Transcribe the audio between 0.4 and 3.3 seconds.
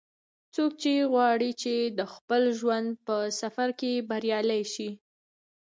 څوک غواړي چې د خپل ژوند په